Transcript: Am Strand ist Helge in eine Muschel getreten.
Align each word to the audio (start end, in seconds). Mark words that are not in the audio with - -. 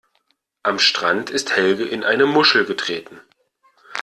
Am 0.63 0.79
Strand 0.79 1.29
ist 1.29 1.55
Helge 1.55 1.85
in 1.85 2.03
eine 2.03 2.25
Muschel 2.25 2.65
getreten. 2.65 3.21